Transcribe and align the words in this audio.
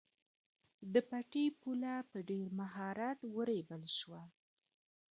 د 0.93 0.95
پټي 1.09 1.45
پوله 1.61 1.95
په 2.11 2.17
ډېر 2.29 2.47
مهارت 2.59 3.19
ورېبل 3.35 3.83
شوه. 3.97 4.21